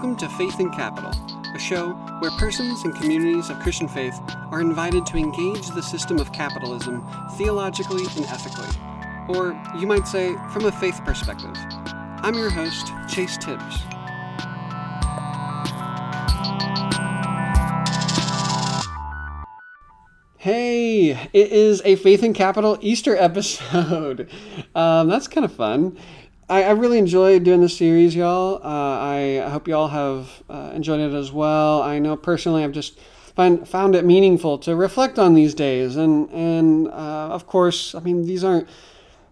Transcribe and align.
Welcome 0.00 0.16
to 0.16 0.30
Faith 0.30 0.60
in 0.60 0.70
Capital, 0.70 1.12
a 1.54 1.58
show 1.58 1.90
where 2.20 2.30
persons 2.30 2.84
and 2.84 2.94
communities 2.94 3.50
of 3.50 3.60
Christian 3.60 3.86
faith 3.86 4.18
are 4.50 4.62
invited 4.62 5.04
to 5.04 5.18
engage 5.18 5.68
the 5.68 5.82
system 5.82 6.18
of 6.18 6.32
capitalism 6.32 7.06
theologically 7.36 8.06
and 8.16 8.24
ethically, 8.24 8.66
or 9.28 9.52
you 9.78 9.86
might 9.86 10.08
say, 10.08 10.34
from 10.54 10.64
a 10.64 10.72
faith 10.72 10.98
perspective. 11.04 11.54
I'm 12.22 12.32
your 12.34 12.48
host, 12.48 12.90
Chase 13.10 13.36
Tibbs. 13.36 13.76
Hey, 20.38 21.10
it 21.10 21.52
is 21.52 21.82
a 21.84 21.96
Faith 21.96 22.22
in 22.22 22.32
Capital 22.32 22.78
Easter 22.80 23.14
episode. 23.18 24.30
Um, 24.72 25.08
that's 25.08 25.26
kind 25.26 25.44
of 25.44 25.52
fun. 25.52 25.98
I, 26.50 26.64
I 26.64 26.70
really 26.72 26.98
enjoyed 26.98 27.44
doing 27.44 27.60
this 27.60 27.76
series, 27.76 28.16
y'all. 28.16 28.56
Uh, 28.56 28.98
I 28.98 29.48
hope 29.48 29.68
y'all 29.68 29.86
have 29.86 30.42
uh, 30.50 30.72
enjoyed 30.74 30.98
it 30.98 31.14
as 31.14 31.30
well. 31.30 31.80
I 31.80 32.00
know 32.00 32.16
personally, 32.16 32.64
I've 32.64 32.72
just 32.72 32.98
find, 33.36 33.66
found 33.66 33.94
it 33.94 34.04
meaningful 34.04 34.58
to 34.58 34.74
reflect 34.74 35.16
on 35.16 35.34
these 35.34 35.54
days, 35.54 35.94
and 35.94 36.28
and 36.30 36.88
uh, 36.88 37.28
of 37.30 37.46
course, 37.46 37.94
I 37.94 38.00
mean 38.00 38.26
these 38.26 38.42
aren't 38.42 38.68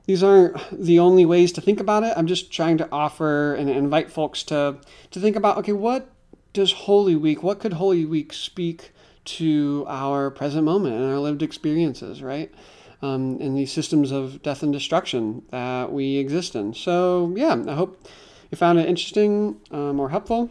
these 0.07 0.23
aren't 0.23 0.57
the 0.71 1.01
only 1.01 1.27
ways 1.27 1.51
to 1.53 1.61
think 1.61 1.81
about 1.81 2.05
it. 2.05 2.15
I'm 2.17 2.29
just 2.29 2.53
trying 2.53 2.79
to 2.79 2.89
offer 2.93 3.53
and 3.57 3.69
invite 3.69 4.13
folks 4.13 4.45
to 4.45 4.77
to 5.11 5.21
think 5.21 5.35
about 5.35 5.59
okay, 5.59 5.73
what 5.73 6.09
does 6.53 6.71
Holy 6.73 7.17
Week, 7.17 7.43
what 7.43 7.59
could 7.59 7.75
Holy 7.75 8.05
Week 8.05 8.33
speak 8.33 8.93
to 9.25 9.85
our 9.89 10.31
present 10.31 10.65
moment 10.65 10.95
and 10.95 11.05
our 11.05 11.19
lived 11.19 11.43
experiences, 11.43 12.23
right? 12.23 12.55
Um, 13.03 13.39
in 13.41 13.55
these 13.55 13.73
systems 13.73 14.11
of 14.11 14.43
death 14.43 14.63
and 14.63 14.73
destruction 14.73 15.43
that 15.51 15.93
we 15.93 16.17
exist 16.17 16.55
in. 16.57 16.75
So, 16.75 17.33
yeah, 17.37 17.57
I 17.67 17.75
hope 17.75 18.09
you 18.51 18.57
found 18.57 18.79
it 18.79 18.89
interesting 18.89 19.61
um, 19.71 20.01
or 20.01 20.09
helpful. 20.09 20.51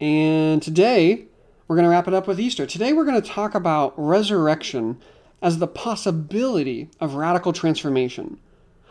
And 0.00 0.62
today, 0.62 1.26
we're 1.68 1.76
going 1.76 1.84
to 1.84 1.90
wrap 1.90 2.08
it 2.08 2.14
up 2.14 2.26
with 2.26 2.40
Easter. 2.40 2.66
Today, 2.66 2.92
we're 2.92 3.04
going 3.04 3.20
to 3.20 3.28
talk 3.28 3.54
about 3.54 3.92
resurrection 3.96 4.98
as 5.42 5.58
the 5.58 5.66
possibility 5.66 6.88
of 7.00 7.14
radical 7.14 7.52
transformation, 7.52 8.38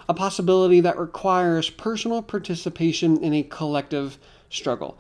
a 0.07 0.13
possibility 0.13 0.79
that 0.81 0.97
requires 0.97 1.69
personal 1.69 2.21
participation 2.21 3.21
in 3.23 3.33
a 3.33 3.43
collective 3.43 4.17
struggle. 4.49 4.97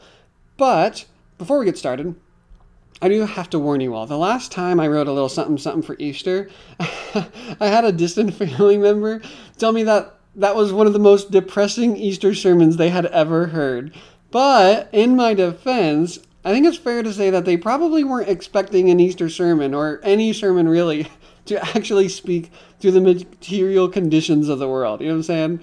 But 0.57 1.05
before 1.37 1.59
we 1.59 1.65
get 1.65 1.77
started, 1.77 2.15
I 3.01 3.07
do 3.07 3.25
have 3.25 3.49
to 3.51 3.59
warn 3.59 3.81
you 3.81 3.95
all. 3.95 4.05
The 4.05 4.17
last 4.17 4.51
time 4.51 4.79
I 4.79 4.87
wrote 4.87 5.07
a 5.07 5.13
little 5.13 5.29
something 5.29 5.57
something 5.57 5.81
for 5.81 5.95
Easter, 5.99 6.49
I 6.79 7.67
had 7.67 7.85
a 7.85 7.91
distant 7.91 8.33
family 8.33 8.77
member 8.77 9.21
tell 9.57 9.71
me 9.71 9.83
that 9.83 10.15
that 10.35 10.55
was 10.55 10.73
one 10.73 10.87
of 10.87 10.93
the 10.93 10.99
most 10.99 11.31
depressing 11.31 11.95
Easter 11.95 12.33
sermons 12.33 12.77
they 12.77 12.89
had 12.89 13.05
ever 13.07 13.47
heard. 13.47 13.93
But 14.31 14.89
in 14.91 15.15
my 15.15 15.33
defense, 15.33 16.19
I 16.43 16.51
think 16.51 16.65
it's 16.65 16.77
fair 16.77 17.03
to 17.03 17.13
say 17.13 17.29
that 17.29 17.45
they 17.45 17.57
probably 17.57 18.03
weren't 18.03 18.29
expecting 18.29 18.89
an 18.89 18.99
Easter 18.99 19.29
sermon 19.29 19.73
or 19.73 19.99
any 20.03 20.33
sermon 20.33 20.67
really 20.67 21.07
to 21.45 21.63
actually 21.75 22.09
speak 22.09 22.51
to 22.79 22.91
the 22.91 23.01
material 23.01 23.89
conditions 23.89 24.49
of 24.49 24.59
the 24.59 24.67
world. 24.67 25.01
You 25.01 25.07
know 25.07 25.13
what 25.13 25.17
I'm 25.17 25.23
saying? 25.23 25.59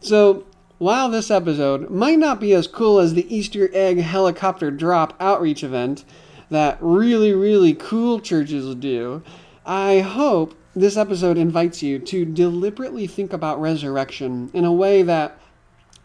So, 0.00 0.46
while 0.78 1.10
this 1.10 1.30
episode 1.30 1.90
might 1.90 2.18
not 2.18 2.40
be 2.40 2.54
as 2.54 2.66
cool 2.66 3.00
as 3.00 3.12
the 3.12 3.34
Easter 3.34 3.68
egg 3.74 3.98
helicopter 3.98 4.70
drop 4.70 5.14
outreach 5.20 5.62
event, 5.62 6.04
that 6.50 6.78
really, 6.80 7.32
really 7.32 7.74
cool 7.74 8.20
churches 8.20 8.74
do, 8.76 9.22
I 9.64 10.00
hope 10.00 10.54
this 10.74 10.96
episode 10.96 11.38
invites 11.38 11.82
you 11.82 11.98
to 11.98 12.24
deliberately 12.24 13.06
think 13.06 13.32
about 13.32 13.60
resurrection 13.60 14.50
in 14.52 14.64
a 14.64 14.72
way 14.72 15.02
that 15.02 15.38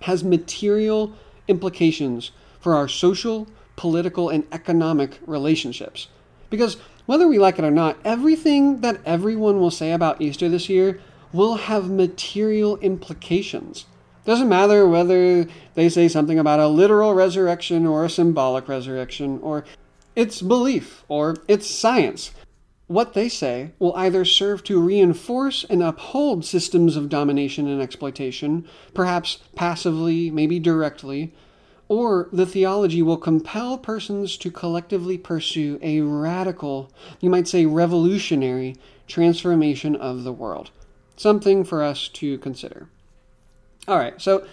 has 0.02 0.24
material 0.24 1.14
implications 1.48 2.32
for 2.60 2.76
our 2.76 2.88
social, 2.88 3.48
political, 3.76 4.30
and 4.30 4.46
economic 4.52 5.20
relationships. 5.26 6.08
Because 6.50 6.78
whether 7.06 7.28
we 7.28 7.38
like 7.38 7.60
it 7.60 7.66
or 7.66 7.72
not, 7.72 7.98
everything 8.04 8.82
that 8.82 9.00
everyone 9.06 9.60
will 9.60 9.72
say 9.72 9.92
about 9.92 10.22
Easter 10.22 10.50
this 10.50 10.70
year 10.70 11.00
will 11.32 11.56
have 11.56 11.90
material 11.90 12.78
implications. 12.78 13.86
Doesn't 14.26 14.50
matter 14.50 14.88
whether 14.88 15.46
they 15.76 15.90
say 15.90 16.08
something 16.08 16.40
about 16.40 16.60
a 16.60 16.68
literal 16.68 17.14
resurrection 17.14 17.86
or 17.86 18.06
a 18.06 18.10
symbolic 18.10 18.68
resurrection 18.68 19.40
or 19.44 19.66
it's 20.16 20.42
belief 20.42 21.04
or 21.08 21.36
it's 21.48 21.70
science. 21.70 22.32
What 22.88 23.14
they 23.14 23.30
say 23.30 23.72
will 23.80 23.96
either 23.96 24.24
serve 24.24 24.64
to 24.66 24.80
reinforce 24.80 25.66
and 25.70 25.82
uphold 25.82 26.46
systems 26.46 26.96
of 26.96 27.10
domination 27.10 27.68
and 27.68 27.82
exploitation, 27.82 28.68
perhaps 28.94 29.40
passively, 29.56 30.30
maybe 30.30 30.60
directly, 30.60 31.34
or 31.88 32.30
the 32.32 32.46
theology 32.46 33.02
will 33.02 33.18
compel 33.18 33.78
persons 33.78 34.38
to 34.38 34.52
collectively 34.52 35.18
pursue 35.18 35.80
a 35.82 36.02
radical, 36.02 36.92
you 37.20 37.30
might 37.30 37.48
say 37.48 37.66
revolutionary, 37.66 38.76
transformation 39.08 39.96
of 39.96 40.24
the 40.24 40.34
world. 40.34 40.70
Something 41.16 41.64
for 41.64 41.82
us 41.82 42.08
to 42.10 42.38
consider. 42.40 42.88
All 43.88 43.98
right, 43.98 44.20
so 44.20 44.46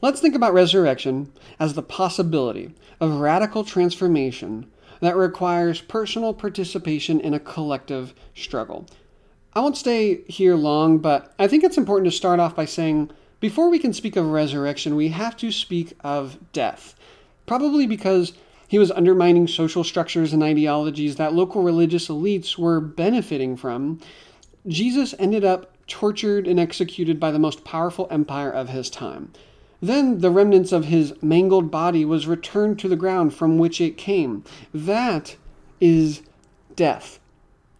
let's 0.00 0.20
think 0.20 0.34
about 0.34 0.52
resurrection 0.52 1.32
as 1.58 1.74
the 1.74 1.82
possibility 1.82 2.74
of 3.00 3.20
radical 3.20 3.64
transformation 3.64 4.70
that 5.00 5.16
requires 5.16 5.80
personal 5.80 6.32
participation 6.32 7.20
in 7.20 7.34
a 7.34 7.40
collective 7.40 8.14
struggle. 8.34 8.86
I 9.52 9.60
won't 9.60 9.76
stay 9.76 10.22
here 10.28 10.54
long, 10.54 10.98
but 10.98 11.34
I 11.38 11.48
think 11.48 11.64
it's 11.64 11.78
important 11.78 12.10
to 12.10 12.16
start 12.16 12.38
off 12.38 12.54
by 12.54 12.66
saying 12.66 13.10
before 13.40 13.70
we 13.70 13.78
can 13.78 13.92
speak 13.92 14.16
of 14.16 14.26
resurrection, 14.26 14.94
we 14.94 15.08
have 15.08 15.36
to 15.38 15.50
speak 15.50 15.94
of 16.00 16.38
death. 16.52 16.94
Probably 17.46 17.86
because 17.86 18.34
he 18.68 18.78
was 18.78 18.92
undermining 18.92 19.48
social 19.48 19.82
structures 19.82 20.32
and 20.32 20.42
ideologies 20.42 21.16
that 21.16 21.34
local 21.34 21.62
religious 21.62 22.06
elites 22.08 22.56
were 22.56 22.80
benefiting 22.80 23.56
from. 23.56 23.98
Jesus 24.68 25.14
ended 25.18 25.44
up 25.44 25.74
tortured 25.88 26.46
and 26.46 26.60
executed 26.60 27.18
by 27.18 27.32
the 27.32 27.38
most 27.38 27.64
powerful 27.64 28.06
empire 28.10 28.50
of 28.50 28.68
his 28.68 28.88
time. 28.88 29.32
Then 29.82 30.18
the 30.18 30.30
remnants 30.30 30.72
of 30.72 30.86
his 30.86 31.14
mangled 31.22 31.70
body 31.70 32.04
was 32.04 32.26
returned 32.26 32.78
to 32.80 32.88
the 32.88 32.96
ground 32.96 33.32
from 33.32 33.58
which 33.58 33.80
it 33.80 33.96
came. 33.96 34.44
That 34.74 35.36
is 35.80 36.22
death. 36.76 37.18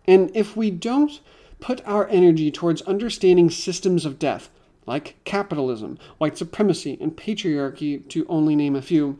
And 0.06 0.30
if 0.34 0.56
we 0.56 0.70
don't 0.70 1.20
put 1.60 1.86
our 1.86 2.08
energy 2.08 2.50
towards 2.50 2.82
understanding 2.82 3.50
systems 3.50 4.06
of 4.06 4.18
death, 4.18 4.48
like 4.86 5.16
capitalism, 5.24 5.98
white 6.18 6.38
supremacy, 6.38 6.96
and 7.00 7.16
patriarchy, 7.16 8.08
to 8.08 8.26
only 8.28 8.56
name 8.56 8.74
a 8.74 8.82
few, 8.82 9.18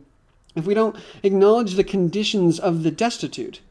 if 0.55 0.65
we 0.65 0.73
don't 0.73 0.95
acknowledge 1.23 1.75
the 1.75 1.83
conditions 1.83 2.59
of 2.59 2.83
the 2.83 2.91
destitute, 2.91 3.61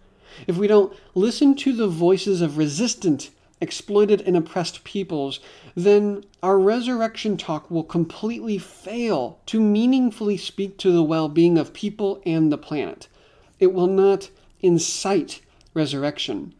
if 0.46 0.56
we 0.56 0.66
don't 0.66 0.96
listen 1.14 1.54
to 1.56 1.72
the 1.72 1.88
voices 1.88 2.40
of 2.40 2.56
resistant 2.56 3.30
exploited 3.60 4.20
and 4.22 4.36
oppressed 4.36 4.84
peoples, 4.84 5.40
then 5.74 6.24
our 6.42 6.58
resurrection 6.58 7.36
talk 7.36 7.70
will 7.70 7.84
completely 7.84 8.58
fail 8.58 9.38
to 9.46 9.60
meaningfully 9.60 10.36
speak 10.36 10.78
to 10.78 10.92
the 10.92 11.02
well 11.02 11.28
being 11.28 11.58
of 11.58 11.72
people 11.72 12.22
and 12.24 12.50
the 12.50 12.58
planet. 12.58 13.08
It 13.58 13.72
will 13.72 13.86
not 13.86 14.30
incite 14.60 15.40
resurrection. 15.74 16.54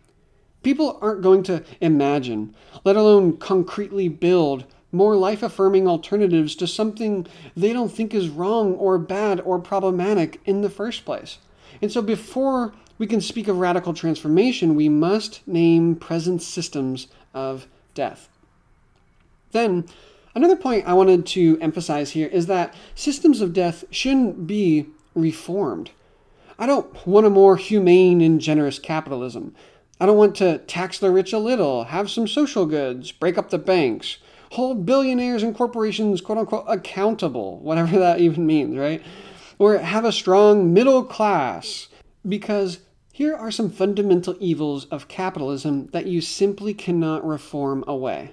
People 0.63 0.99
aren't 1.01 1.23
going 1.23 1.43
to 1.45 1.65
imagine, 1.81 2.55
let 2.85 2.97
alone 2.97 3.39
concretely 3.39 4.09
build, 4.09 4.65
more 4.93 5.17
life 5.17 5.43
affirming 5.43 5.89
alternatives 5.89 6.55
to 6.57 6.67
something 6.67 7.27
they 7.57 7.73
don't 7.73 7.93
think 7.93 8.13
is 8.13 8.29
wrong 8.29 8.75
or 8.75 8.99
bad 8.99 9.41
or 9.41 9.59
problematic 9.59 10.41
in 10.45 10.61
the 10.61 10.71
first 10.71 11.05
place. 11.05 11.39
And 11.81 11.91
so, 11.91 12.03
before 12.03 12.75
we 13.01 13.07
can 13.07 13.23
speak 13.23 13.49
of 13.49 13.59
radical 13.59 13.95
transformation, 13.95 14.75
we 14.75 14.91
must 14.91 15.41
name 15.49 15.97
present 15.97 16.43
systems 16.43 17.07
of 17.33 17.67
death. 17.95 18.29
Then, 19.53 19.87
another 20.35 20.55
point 20.55 20.87
I 20.87 20.93
wanted 20.93 21.25
to 21.29 21.57
emphasize 21.63 22.11
here 22.11 22.29
is 22.29 22.45
that 22.49 22.75
systems 22.95 23.41
of 23.41 23.55
death 23.55 23.85
shouldn't 23.91 24.47
be 24.47 24.87
reformed. 25.15 25.93
I 26.59 26.67
don't 26.67 27.07
want 27.07 27.25
a 27.25 27.31
more 27.31 27.57
humane 27.57 28.21
and 28.21 28.39
generous 28.39 28.79
capitalism. 28.79 29.55
I 29.99 30.05
don't 30.05 30.19
want 30.19 30.37
to 30.37 30.59
tax 30.59 30.99
the 30.99 31.11
rich 31.11 31.33
a 31.33 31.39
little, 31.39 31.85
have 31.85 32.11
some 32.11 32.29
social 32.29 32.67
goods, 32.67 33.13
break 33.13 33.39
up 33.39 33.49
the 33.49 33.57
banks, 33.57 34.19
hold 34.53 34.85
billionaires 34.85 35.43
and 35.43 35.55
corporations 35.55 36.21
quote 36.21 36.37
unquote 36.37 36.67
accountable, 36.69 37.61
whatever 37.61 37.99
that 37.99 38.21
even 38.21 38.45
means, 38.47 38.77
right? 38.77 39.03
Or 39.59 39.79
have 39.79 40.05
a 40.05 40.13
strong 40.13 40.75
middle 40.75 41.03
class 41.03 41.89
because 42.29 42.81
here 43.21 43.37
are 43.37 43.51
some 43.51 43.69
fundamental 43.69 44.35
evils 44.41 44.87
of 44.87 45.07
capitalism 45.07 45.87
that 45.89 46.07
you 46.07 46.23
simply 46.23 46.73
cannot 46.73 47.23
reform 47.23 47.85
away. 47.87 48.33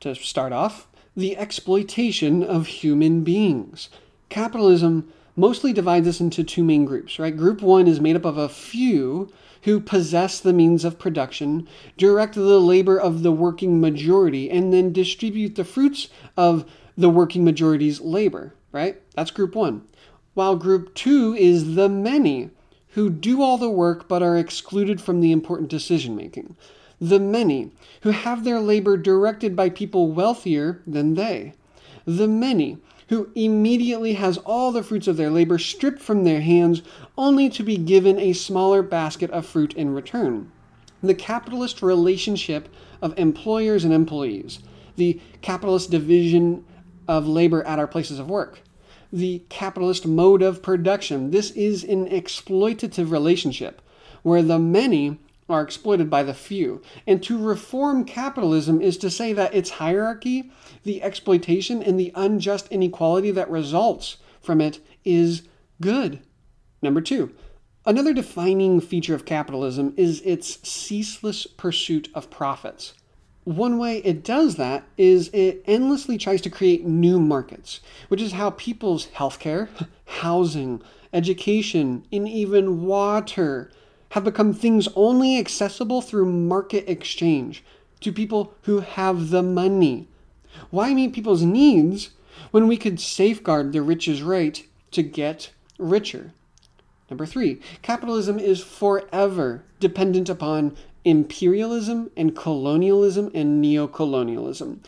To 0.00 0.14
start 0.14 0.52
off, 0.52 0.86
the 1.16 1.38
exploitation 1.38 2.42
of 2.42 2.66
human 2.66 3.24
beings. 3.24 3.88
Capitalism 4.28 5.10
mostly 5.36 5.72
divides 5.72 6.06
us 6.06 6.20
into 6.20 6.44
two 6.44 6.62
main 6.62 6.84
groups, 6.84 7.18
right? 7.18 7.34
Group 7.34 7.62
one 7.62 7.88
is 7.88 7.98
made 7.98 8.14
up 8.14 8.26
of 8.26 8.36
a 8.36 8.46
few 8.46 9.32
who 9.62 9.80
possess 9.80 10.38
the 10.38 10.52
means 10.52 10.84
of 10.84 10.98
production, 10.98 11.66
direct 11.96 12.34
the 12.34 12.60
labor 12.60 13.00
of 13.00 13.22
the 13.22 13.32
working 13.32 13.80
majority, 13.80 14.50
and 14.50 14.70
then 14.70 14.92
distribute 14.92 15.54
the 15.54 15.64
fruits 15.64 16.08
of 16.36 16.70
the 16.94 17.08
working 17.08 17.42
majority's 17.42 18.02
labor, 18.02 18.52
right? 18.70 19.00
That's 19.14 19.30
group 19.30 19.54
one. 19.54 19.80
while 20.34 20.56
group 20.56 20.94
two 20.94 21.34
is 21.38 21.74
the 21.74 21.88
many, 21.88 22.50
who 22.94 23.10
do 23.10 23.42
all 23.42 23.58
the 23.58 23.70
work 23.70 24.08
but 24.08 24.22
are 24.22 24.36
excluded 24.36 25.00
from 25.00 25.20
the 25.20 25.32
important 25.32 25.68
decision 25.68 26.14
making. 26.14 26.56
The 27.00 27.18
many, 27.18 27.72
who 28.02 28.10
have 28.10 28.44
their 28.44 28.60
labor 28.60 28.96
directed 28.96 29.56
by 29.56 29.68
people 29.68 30.12
wealthier 30.12 30.80
than 30.86 31.14
they. 31.14 31.54
The 32.06 32.28
many, 32.28 32.78
who 33.08 33.30
immediately 33.34 34.14
has 34.14 34.38
all 34.38 34.70
the 34.70 34.82
fruits 34.82 35.08
of 35.08 35.16
their 35.16 35.30
labor 35.30 35.58
stripped 35.58 36.00
from 36.00 36.24
their 36.24 36.40
hands, 36.40 36.82
only 37.18 37.48
to 37.50 37.62
be 37.62 37.76
given 37.76 38.18
a 38.18 38.32
smaller 38.32 38.82
basket 38.82 39.30
of 39.32 39.44
fruit 39.44 39.74
in 39.74 39.92
return. 39.92 40.50
The 41.02 41.14
capitalist 41.14 41.82
relationship 41.82 42.68
of 43.02 43.18
employers 43.18 43.84
and 43.84 43.92
employees, 43.92 44.60
the 44.96 45.20
capitalist 45.42 45.90
division 45.90 46.64
of 47.08 47.26
labor 47.26 47.62
at 47.64 47.78
our 47.78 47.88
places 47.88 48.18
of 48.18 48.30
work, 48.30 48.60
the 49.14 49.44
capitalist 49.48 50.06
mode 50.08 50.42
of 50.42 50.60
production. 50.60 51.30
This 51.30 51.52
is 51.52 51.84
an 51.84 52.08
exploitative 52.08 53.12
relationship 53.12 53.80
where 54.22 54.42
the 54.42 54.58
many 54.58 55.20
are 55.48 55.62
exploited 55.62 56.10
by 56.10 56.24
the 56.24 56.34
few. 56.34 56.82
And 57.06 57.22
to 57.22 57.38
reform 57.38 58.04
capitalism 58.06 58.80
is 58.80 58.96
to 58.98 59.10
say 59.10 59.32
that 59.32 59.54
its 59.54 59.70
hierarchy, 59.70 60.50
the 60.82 61.00
exploitation, 61.00 61.80
and 61.80 61.98
the 62.00 62.10
unjust 62.16 62.66
inequality 62.72 63.30
that 63.30 63.48
results 63.48 64.16
from 64.40 64.60
it 64.60 64.80
is 65.04 65.42
good. 65.80 66.18
Number 66.82 67.00
two, 67.00 67.32
another 67.86 68.14
defining 68.14 68.80
feature 68.80 69.14
of 69.14 69.24
capitalism 69.24 69.94
is 69.96 70.22
its 70.22 70.68
ceaseless 70.68 71.46
pursuit 71.46 72.08
of 72.14 72.30
profits. 72.30 72.94
One 73.44 73.76
way 73.76 73.98
it 73.98 74.24
does 74.24 74.56
that 74.56 74.84
is 74.96 75.28
it 75.34 75.62
endlessly 75.66 76.16
tries 76.16 76.40
to 76.42 76.50
create 76.50 76.86
new 76.86 77.20
markets, 77.20 77.80
which 78.08 78.22
is 78.22 78.32
how 78.32 78.50
people's 78.50 79.08
healthcare, 79.08 79.68
housing, 80.06 80.80
education, 81.12 82.06
and 82.10 82.26
even 82.26 82.84
water 82.84 83.70
have 84.10 84.24
become 84.24 84.54
things 84.54 84.88
only 84.96 85.38
accessible 85.38 86.00
through 86.00 86.26
market 86.26 86.88
exchange 86.88 87.62
to 88.00 88.12
people 88.12 88.54
who 88.62 88.80
have 88.80 89.28
the 89.28 89.42
money. 89.42 90.08
Why 90.70 90.94
meet 90.94 91.12
people's 91.12 91.42
needs 91.42 92.10
when 92.50 92.66
we 92.66 92.76
could 92.78 92.98
safeguard 92.98 93.72
the 93.72 93.82
rich's 93.82 94.22
right 94.22 94.66
to 94.92 95.02
get 95.02 95.50
richer? 95.78 96.32
Number 97.10 97.26
three, 97.26 97.60
capitalism 97.82 98.38
is 98.38 98.62
forever 98.62 99.64
dependent 99.80 100.30
upon 100.30 100.76
imperialism 101.04 102.10
and 102.16 102.34
colonialism 102.34 103.30
and 103.34 103.62
neocolonialism. 103.62 104.78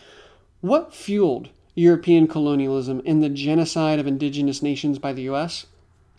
What 0.60 0.94
fueled 0.94 1.50
European 1.74 2.26
colonialism 2.26 3.02
and 3.04 3.22
the 3.22 3.28
genocide 3.28 3.98
of 3.98 4.06
indigenous 4.06 4.62
nations 4.62 4.98
by 4.98 5.12
the 5.12 5.22
US? 5.30 5.66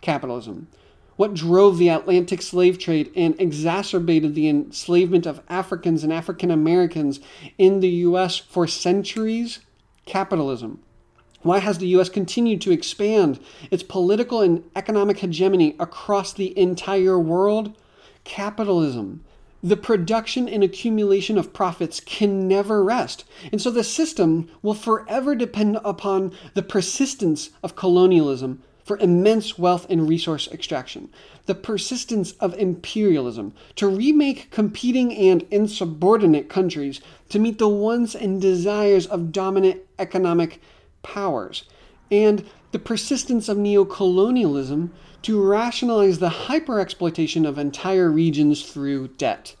Capitalism. 0.00 0.68
What 1.16 1.34
drove 1.34 1.78
the 1.78 1.88
Atlantic 1.88 2.42
slave 2.42 2.78
trade 2.78 3.10
and 3.16 3.34
exacerbated 3.40 4.36
the 4.36 4.48
enslavement 4.48 5.26
of 5.26 5.42
Africans 5.48 6.04
and 6.04 6.12
African 6.12 6.52
Americans 6.52 7.18
in 7.58 7.80
the 7.80 7.88
US 7.88 8.38
for 8.38 8.68
centuries? 8.68 9.58
Capitalism. 10.06 10.80
Why 11.42 11.58
has 11.58 11.78
the 11.78 11.88
US 11.88 12.08
continued 12.08 12.60
to 12.60 12.70
expand 12.70 13.40
its 13.70 13.82
political 13.82 14.42
and 14.42 14.62
economic 14.76 15.18
hegemony 15.18 15.74
across 15.80 16.32
the 16.32 16.56
entire 16.56 17.18
world? 17.18 17.74
Capitalism. 18.22 19.24
The 19.62 19.76
production 19.76 20.48
and 20.48 20.62
accumulation 20.62 21.36
of 21.36 21.52
profits 21.52 21.98
can 21.98 22.46
never 22.46 22.84
rest. 22.84 23.24
And 23.50 23.60
so 23.60 23.70
the 23.70 23.82
system 23.82 24.48
will 24.62 24.74
forever 24.74 25.34
depend 25.34 25.78
upon 25.84 26.32
the 26.54 26.62
persistence 26.62 27.50
of 27.62 27.74
colonialism 27.74 28.62
for 28.84 28.96
immense 28.98 29.58
wealth 29.58 29.86
and 29.90 30.08
resource 30.08 30.48
extraction, 30.50 31.10
the 31.44 31.54
persistence 31.54 32.32
of 32.40 32.54
imperialism 32.54 33.52
to 33.76 33.86
remake 33.86 34.50
competing 34.50 35.14
and 35.14 35.44
insubordinate 35.50 36.48
countries 36.48 37.02
to 37.28 37.38
meet 37.38 37.58
the 37.58 37.68
wants 37.68 38.14
and 38.14 38.40
desires 38.40 39.06
of 39.06 39.30
dominant 39.30 39.82
economic 39.98 40.62
powers, 41.02 41.64
and 42.10 42.44
the 42.72 42.78
persistence 42.78 43.48
of 43.48 43.58
neocolonialism 43.58 44.88
to 45.22 45.42
rationalize 45.42 46.18
the 46.18 46.28
hyperexploitation 46.28 47.46
of 47.46 47.58
entire 47.58 48.10
regions 48.10 48.62
through 48.62 49.08
debt, 49.08 49.56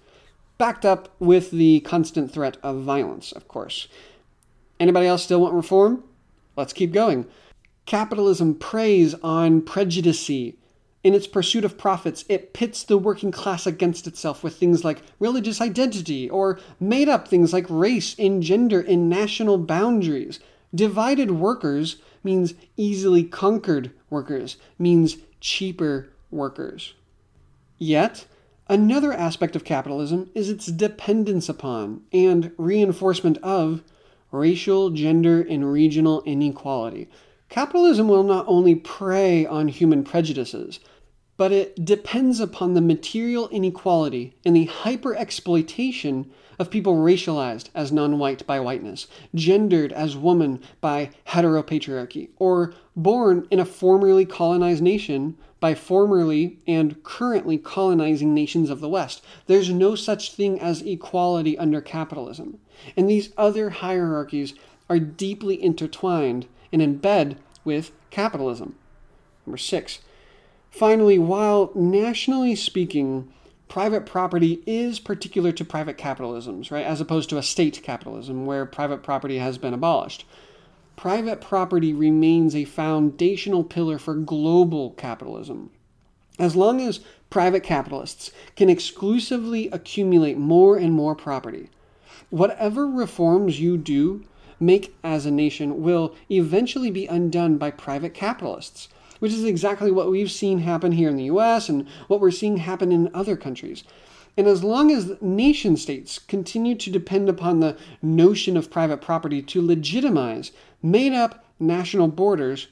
backed 0.56 0.84
up 0.84 1.08
with 1.18 1.50
the 1.50 1.80
constant 1.80 2.32
threat 2.32 2.56
of 2.62 2.82
violence, 2.82 3.32
of 3.32 3.48
course. 3.48 3.88
Anybody 4.80 5.06
else 5.06 5.24
still 5.24 5.40
want 5.40 5.54
reform? 5.54 6.04
Let's 6.56 6.72
keep 6.72 6.92
going. 6.92 7.26
Capitalism 7.86 8.54
preys 8.54 9.14
on 9.22 9.62
prejudice. 9.62 10.28
In 10.28 11.14
its 11.14 11.26
pursuit 11.26 11.64
of 11.64 11.78
profits, 11.78 12.24
it 12.28 12.52
pits 12.52 12.82
the 12.82 12.98
working 12.98 13.30
class 13.30 13.66
against 13.66 14.06
itself 14.06 14.42
with 14.42 14.56
things 14.56 14.84
like 14.84 15.02
religious 15.18 15.60
identity 15.60 16.28
or 16.28 16.58
made 16.80 17.08
up 17.08 17.26
things 17.26 17.52
like 17.52 17.66
race 17.68 18.14
and 18.18 18.42
gender 18.42 18.80
and 18.80 19.08
national 19.08 19.58
boundaries. 19.58 20.40
Divided 20.74 21.30
workers 21.30 21.96
means 22.22 22.54
easily 22.76 23.24
conquered 23.24 23.90
workers, 24.10 24.56
means 24.78 25.16
cheaper 25.40 26.10
workers. 26.30 26.94
Yet, 27.78 28.26
another 28.68 29.12
aspect 29.12 29.56
of 29.56 29.64
capitalism 29.64 30.30
is 30.34 30.48
its 30.48 30.66
dependence 30.66 31.48
upon 31.48 32.02
and 32.12 32.52
reinforcement 32.58 33.38
of 33.38 33.82
racial, 34.30 34.90
gender, 34.90 35.40
and 35.40 35.72
regional 35.72 36.22
inequality. 36.22 37.08
Capitalism 37.48 38.08
will 38.08 38.24
not 38.24 38.44
only 38.46 38.74
prey 38.74 39.46
on 39.46 39.68
human 39.68 40.04
prejudices, 40.04 40.80
but 41.38 41.52
it 41.52 41.84
depends 41.84 42.40
upon 42.40 42.74
the 42.74 42.80
material 42.80 43.48
inequality 43.48 44.34
and 44.44 44.54
the 44.54 44.66
hyper 44.66 45.14
exploitation 45.14 46.30
of 46.58 46.68
people 46.68 46.96
racialized 46.96 47.70
as 47.74 47.92
non 47.92 48.18
white 48.18 48.44
by 48.44 48.58
whiteness, 48.58 49.06
gendered 49.34 49.92
as 49.92 50.16
woman 50.16 50.60
by 50.80 51.10
heteropatriarchy, 51.28 52.28
or 52.38 52.74
born 52.96 53.46
in 53.50 53.60
a 53.60 53.64
formerly 53.64 54.26
colonized 54.26 54.82
nation 54.82 55.38
by 55.60 55.74
formerly 55.74 56.58
and 56.66 57.02
currently 57.04 57.56
colonizing 57.56 58.34
nations 58.34 58.68
of 58.68 58.80
the 58.80 58.88
West. 58.88 59.24
There's 59.46 59.70
no 59.70 59.94
such 59.94 60.32
thing 60.32 60.60
as 60.60 60.82
equality 60.82 61.56
under 61.56 61.80
capitalism. 61.80 62.58
And 62.96 63.08
these 63.08 63.32
other 63.36 63.70
hierarchies 63.70 64.54
are 64.90 64.98
deeply 64.98 65.62
intertwined 65.62 66.46
and 66.72 66.82
in 66.82 66.96
bed 66.98 67.38
with 67.64 67.92
capitalism. 68.10 68.74
Number 69.46 69.58
six. 69.58 70.00
Finally, 70.78 71.18
while 71.18 71.72
nationally 71.74 72.54
speaking, 72.54 73.28
private 73.66 74.06
property 74.06 74.62
is 74.64 75.00
particular 75.00 75.50
to 75.50 75.64
private 75.64 75.98
capitalisms, 75.98 76.70
right, 76.70 76.86
as 76.86 77.00
opposed 77.00 77.28
to 77.28 77.36
a 77.36 77.42
state 77.42 77.80
capitalism 77.82 78.46
where 78.46 78.64
private 78.64 79.02
property 79.02 79.38
has 79.38 79.58
been 79.58 79.74
abolished. 79.74 80.24
Private 80.94 81.40
property 81.40 81.92
remains 81.92 82.54
a 82.54 82.64
foundational 82.64 83.64
pillar 83.64 83.98
for 83.98 84.14
global 84.14 84.92
capitalism. 84.92 85.70
As 86.38 86.54
long 86.54 86.80
as 86.80 87.00
private 87.28 87.64
capitalists 87.64 88.30
can 88.54 88.70
exclusively 88.70 89.68
accumulate 89.70 90.38
more 90.38 90.76
and 90.76 90.92
more 90.92 91.16
property, 91.16 91.70
whatever 92.30 92.86
reforms 92.86 93.58
you 93.58 93.78
do 93.78 94.24
make 94.60 94.96
as 95.02 95.26
a 95.26 95.32
nation 95.32 95.82
will 95.82 96.14
eventually 96.30 96.92
be 96.92 97.08
undone 97.08 97.58
by 97.58 97.72
private 97.72 98.14
capitalists, 98.14 98.86
which 99.18 99.32
is 99.32 99.44
exactly 99.44 99.90
what 99.90 100.10
we've 100.10 100.30
seen 100.30 100.58
happen 100.60 100.92
here 100.92 101.08
in 101.08 101.16
the 101.16 101.24
US 101.24 101.68
and 101.68 101.86
what 102.06 102.20
we're 102.20 102.30
seeing 102.30 102.58
happen 102.58 102.92
in 102.92 103.10
other 103.14 103.36
countries. 103.36 103.84
And 104.36 104.46
as 104.46 104.62
long 104.62 104.90
as 104.90 105.20
nation 105.20 105.76
states 105.76 106.18
continue 106.18 106.74
to 106.76 106.90
depend 106.90 107.28
upon 107.28 107.60
the 107.60 107.76
notion 108.00 108.56
of 108.56 108.70
private 108.70 109.00
property 109.00 109.42
to 109.42 109.66
legitimize 109.66 110.52
made 110.82 111.12
up 111.12 111.44
national 111.58 112.08
borders, 112.08 112.68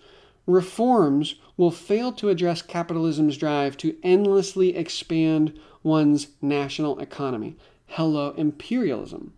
reforms 0.47 1.35
will 1.57 1.73
fail 1.73 2.12
to 2.12 2.29
address 2.29 2.62
capitalism's 2.62 3.37
drive 3.37 3.76
to 3.79 3.97
endlessly 4.03 4.76
expand 4.76 5.59
one's 5.83 6.29
national 6.41 6.99
economy. 7.00 7.57
Hello, 7.87 8.33
imperialism. 8.37 9.33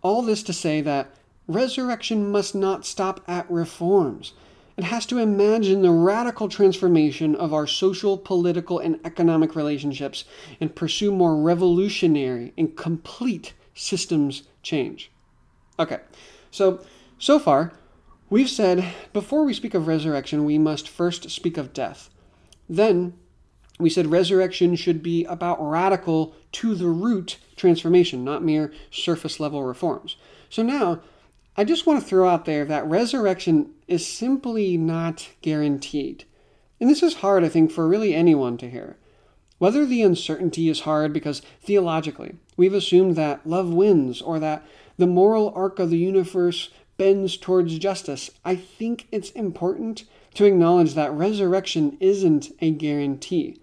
All 0.00 0.22
this 0.22 0.42
to 0.44 0.52
say 0.52 0.80
that 0.82 1.12
Resurrection 1.48 2.30
must 2.30 2.54
not 2.54 2.84
stop 2.84 3.22
at 3.26 3.50
reforms. 3.50 4.34
It 4.78 4.84
has 4.84 5.06
to 5.06 5.18
imagine 5.18 5.82
the 5.82 5.90
radical 5.90 6.48
transformation 6.48 7.34
of 7.34 7.52
our 7.52 7.66
social, 7.66 8.16
political, 8.16 8.78
and 8.78 9.00
economic 9.04 9.56
relationships 9.56 10.24
and 10.60 10.72
pursue 10.72 11.10
more 11.10 11.36
revolutionary 11.36 12.52
and 12.56 12.76
complete 12.76 13.54
systems 13.74 14.44
change. 14.62 15.10
Okay, 15.80 15.98
so, 16.52 16.80
so 17.18 17.40
far, 17.40 17.72
we've 18.30 18.48
said 18.48 18.94
before 19.12 19.42
we 19.42 19.52
speak 19.52 19.74
of 19.74 19.88
resurrection, 19.88 20.44
we 20.44 20.58
must 20.58 20.88
first 20.88 21.28
speak 21.28 21.56
of 21.56 21.72
death. 21.72 22.08
Then, 22.68 23.14
we 23.80 23.90
said 23.90 24.06
resurrection 24.06 24.76
should 24.76 25.02
be 25.02 25.24
about 25.24 25.60
radical, 25.60 26.36
to 26.52 26.76
the 26.76 26.86
root 26.86 27.38
transformation, 27.56 28.22
not 28.24 28.44
mere 28.44 28.72
surface 28.92 29.40
level 29.40 29.64
reforms. 29.64 30.16
So 30.48 30.62
now, 30.62 31.00
I 31.58 31.64
just 31.64 31.86
want 31.86 32.00
to 32.00 32.06
throw 32.06 32.28
out 32.28 32.44
there 32.44 32.64
that 32.66 32.86
resurrection 32.86 33.70
is 33.88 34.06
simply 34.06 34.76
not 34.76 35.30
guaranteed. 35.42 36.24
And 36.80 36.88
this 36.88 37.02
is 37.02 37.14
hard, 37.14 37.42
I 37.42 37.48
think, 37.48 37.72
for 37.72 37.88
really 37.88 38.14
anyone 38.14 38.56
to 38.58 38.70
hear. 38.70 38.96
Whether 39.58 39.84
the 39.84 40.04
uncertainty 40.04 40.68
is 40.68 40.82
hard 40.82 41.12
because 41.12 41.42
theologically 41.60 42.36
we've 42.56 42.74
assumed 42.74 43.16
that 43.16 43.44
love 43.44 43.70
wins 43.70 44.22
or 44.22 44.38
that 44.38 44.64
the 44.98 45.08
moral 45.08 45.52
arc 45.52 45.80
of 45.80 45.90
the 45.90 45.98
universe 45.98 46.70
bends 46.96 47.36
towards 47.36 47.76
justice, 47.80 48.30
I 48.44 48.54
think 48.54 49.08
it's 49.10 49.30
important 49.30 50.04
to 50.34 50.44
acknowledge 50.44 50.94
that 50.94 51.10
resurrection 51.10 51.96
isn't 51.98 52.52
a 52.60 52.70
guarantee, 52.70 53.60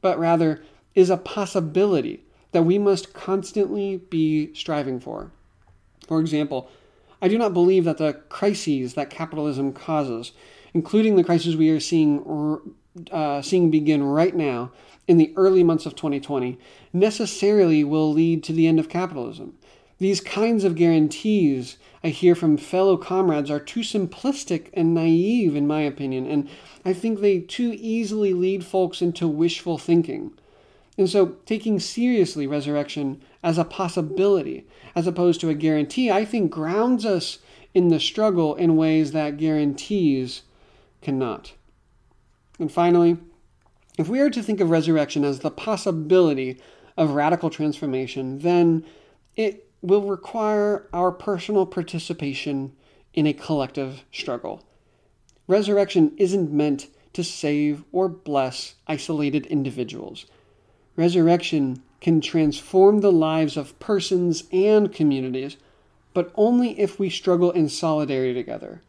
but 0.00 0.16
rather 0.16 0.62
is 0.94 1.10
a 1.10 1.16
possibility 1.16 2.22
that 2.52 2.62
we 2.62 2.78
must 2.78 3.12
constantly 3.12 3.96
be 3.96 4.54
striving 4.54 5.00
for. 5.00 5.32
For 6.06 6.20
example, 6.20 6.70
I 7.22 7.28
do 7.28 7.38
not 7.38 7.54
believe 7.54 7.84
that 7.84 7.98
the 7.98 8.14
crises 8.28 8.94
that 8.94 9.08
capitalism 9.08 9.72
causes, 9.72 10.32
including 10.74 11.14
the 11.14 11.22
crisis 11.22 11.54
we 11.54 11.70
are 11.70 11.78
seeing, 11.78 12.60
uh, 13.12 13.40
seeing 13.40 13.70
begin 13.70 14.02
right 14.02 14.34
now 14.34 14.72
in 15.06 15.18
the 15.18 15.32
early 15.36 15.62
months 15.62 15.86
of 15.86 15.94
2020, 15.94 16.58
necessarily 16.92 17.84
will 17.84 18.12
lead 18.12 18.42
to 18.42 18.52
the 18.52 18.66
end 18.66 18.80
of 18.80 18.88
capitalism. 18.88 19.56
These 19.98 20.20
kinds 20.20 20.64
of 20.64 20.74
guarantees 20.74 21.78
I 22.02 22.08
hear 22.08 22.34
from 22.34 22.56
fellow 22.56 22.96
comrades 22.96 23.52
are 23.52 23.60
too 23.60 23.80
simplistic 23.80 24.68
and 24.74 24.92
naive, 24.92 25.54
in 25.54 25.68
my 25.68 25.82
opinion, 25.82 26.26
and 26.26 26.48
I 26.84 26.92
think 26.92 27.20
they 27.20 27.38
too 27.38 27.76
easily 27.78 28.34
lead 28.34 28.64
folks 28.64 29.00
into 29.00 29.28
wishful 29.28 29.78
thinking. 29.78 30.32
And 30.98 31.08
so, 31.08 31.36
taking 31.46 31.80
seriously 31.80 32.46
resurrection 32.46 33.22
as 33.42 33.56
a 33.56 33.64
possibility, 33.64 34.66
as 34.94 35.06
opposed 35.06 35.40
to 35.40 35.48
a 35.48 35.54
guarantee, 35.54 36.10
I 36.10 36.24
think 36.24 36.50
grounds 36.50 37.06
us 37.06 37.38
in 37.72 37.88
the 37.88 37.98
struggle 37.98 38.54
in 38.54 38.76
ways 38.76 39.12
that 39.12 39.38
guarantees 39.38 40.42
cannot. 41.00 41.54
And 42.58 42.70
finally, 42.70 43.16
if 43.98 44.08
we 44.08 44.20
are 44.20 44.30
to 44.30 44.42
think 44.42 44.60
of 44.60 44.70
resurrection 44.70 45.24
as 45.24 45.40
the 45.40 45.50
possibility 45.50 46.60
of 46.96 47.10
radical 47.10 47.50
transformation, 47.50 48.38
then 48.40 48.84
it 49.36 49.68
will 49.80 50.02
require 50.02 50.88
our 50.92 51.10
personal 51.10 51.66
participation 51.66 52.72
in 53.14 53.26
a 53.26 53.32
collective 53.32 54.04
struggle. 54.12 54.62
Resurrection 55.46 56.12
isn't 56.16 56.52
meant 56.52 56.86
to 57.12 57.24
save 57.24 57.84
or 57.92 58.08
bless 58.08 58.76
isolated 58.86 59.44
individuals. 59.46 60.26
Resurrection 60.96 61.82
can 62.00 62.20
transform 62.20 63.00
the 63.00 63.12
lives 63.12 63.56
of 63.56 63.78
persons 63.78 64.44
and 64.52 64.92
communities, 64.92 65.56
but 66.12 66.32
only 66.34 66.78
if 66.78 66.98
we 66.98 67.08
struggle 67.08 67.50
in 67.50 67.68
solidarity 67.68 68.34
together. 68.34 68.82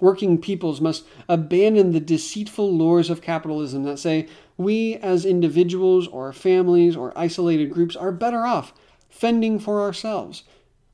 Working 0.00 0.38
peoples 0.38 0.80
must 0.80 1.04
abandon 1.28 1.92
the 1.92 2.00
deceitful 2.00 2.72
lures 2.72 3.10
of 3.10 3.20
capitalism 3.20 3.84
that 3.84 3.98
say 3.98 4.28
we 4.56 4.96
as 4.96 5.26
individuals 5.26 6.06
or 6.08 6.32
families 6.32 6.96
or 6.96 7.16
isolated 7.16 7.70
groups 7.70 7.96
are 7.96 8.12
better 8.12 8.46
off 8.46 8.72
fending 9.10 9.58
for 9.58 9.80
ourselves. 9.80 10.44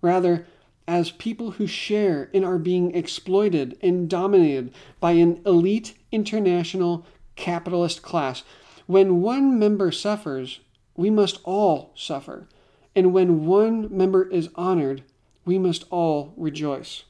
Rather, 0.01 0.47
as 0.89 1.11
people 1.11 1.53
who 1.53 1.67
share 1.67 2.25
in 2.33 2.45
our 2.45 2.59
being 2.59 2.95
exploited 2.95 3.77
and 3.83 4.09
dominated 4.09 4.73
by 5.01 5.13
an 5.13 5.41
elite 5.45 5.95
international 6.11 7.05
capitalist 7.35 8.03
class 8.03 8.43
when 8.87 9.21
one 9.21 9.59
member 9.59 9.91
suffers, 9.91 10.61
we 10.97 11.11
must 11.11 11.41
all 11.45 11.93
suffer. 11.95 12.47
And 12.95 13.13
when 13.13 13.47
one 13.47 13.95
member 13.95 14.29
is 14.29 14.49
honored, 14.55 15.03
we 15.45 15.59
must 15.59 15.85
all 15.91 16.33
rejoice. 16.37 17.05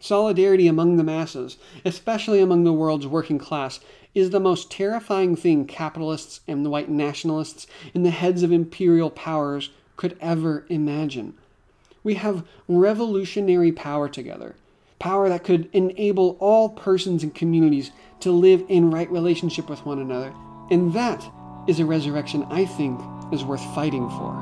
Solidarity 0.00 0.68
among 0.68 0.96
the 0.96 1.04
masses, 1.04 1.56
especially 1.84 2.40
among 2.40 2.64
the 2.64 2.72
world's 2.72 3.06
working 3.06 3.38
class, 3.38 3.80
is 4.14 4.30
the 4.30 4.40
most 4.40 4.70
terrifying 4.70 5.36
thing 5.36 5.66
capitalists 5.66 6.40
and 6.46 6.64
the 6.64 6.70
white 6.70 6.88
nationalists 6.88 7.66
and 7.94 8.04
the 8.04 8.10
heads 8.10 8.42
of 8.42 8.52
imperial 8.52 9.10
powers 9.10 9.70
could 9.96 10.16
ever 10.20 10.66
imagine. 10.68 11.34
We 12.04 12.14
have 12.14 12.46
revolutionary 12.68 13.72
power 13.72 14.08
together, 14.08 14.54
power 14.98 15.28
that 15.28 15.44
could 15.44 15.68
enable 15.72 16.36
all 16.40 16.70
persons 16.70 17.22
and 17.22 17.34
communities 17.34 17.90
to 18.20 18.30
live 18.30 18.64
in 18.68 18.90
right 18.90 19.10
relationship 19.10 19.68
with 19.68 19.84
one 19.84 19.98
another 19.98 20.32
and 20.70 20.92
that 20.92 21.28
is 21.66 21.80
a 21.80 21.86
resurrection 21.86 22.46
I 22.50 22.64
think 22.64 23.00
is 23.32 23.44
worth 23.44 23.64
fighting 23.74 24.08
for. 24.08 24.34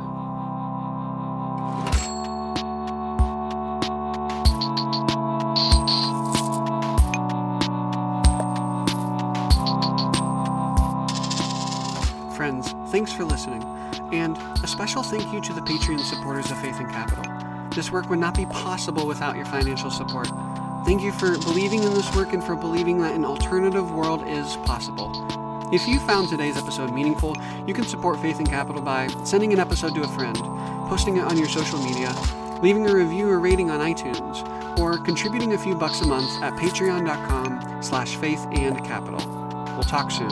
Friends, 12.36 12.72
thanks 12.90 13.12
for 13.12 13.24
listening, 13.24 13.62
and 14.12 14.36
a 14.62 14.66
special 14.66 15.02
thank 15.02 15.32
you 15.32 15.40
to 15.40 15.52
the 15.52 15.62
Patreon 15.62 16.00
supporters 16.00 16.50
of 16.50 16.58
Faith 16.60 16.78
in 16.78 16.86
Capital. 16.90 17.24
This 17.70 17.90
work 17.90 18.08
would 18.08 18.18
not 18.18 18.34
be 18.34 18.46
possible 18.46 19.06
without 19.06 19.36
your 19.36 19.46
financial 19.46 19.90
support. 19.90 20.28
Thank 20.84 21.02
you 21.02 21.12
for 21.12 21.36
believing 21.38 21.82
in 21.82 21.94
this 21.94 22.14
work 22.14 22.32
and 22.32 22.44
for 22.44 22.54
believing 22.54 23.00
that 23.00 23.14
an 23.14 23.24
alternative 23.24 23.90
world 23.90 24.22
is 24.28 24.56
possible. 24.58 25.15
If 25.72 25.88
you 25.88 25.98
found 25.98 26.28
today's 26.28 26.56
episode 26.56 26.92
meaningful, 26.92 27.36
you 27.66 27.74
can 27.74 27.84
support 27.84 28.20
Faith 28.20 28.38
in 28.38 28.46
Capital 28.46 28.80
by 28.80 29.08
sending 29.24 29.52
an 29.52 29.58
episode 29.58 29.96
to 29.96 30.02
a 30.02 30.08
friend, 30.08 30.36
posting 30.88 31.16
it 31.16 31.24
on 31.24 31.36
your 31.36 31.48
social 31.48 31.80
media, 31.80 32.14
leaving 32.62 32.88
a 32.88 32.94
review 32.94 33.28
or 33.28 33.40
rating 33.40 33.68
on 33.70 33.80
iTunes, 33.80 34.78
or 34.78 34.96
contributing 34.96 35.54
a 35.54 35.58
few 35.58 35.74
bucks 35.74 36.00
a 36.02 36.06
month 36.06 36.40
at 36.40 36.52
patreon.com 36.52 37.82
slash 37.82 38.14
faith 38.14 38.46
in 38.52 38.76
capital. 38.84 39.20
We'll 39.74 39.82
talk 39.82 40.12
soon. 40.12 40.30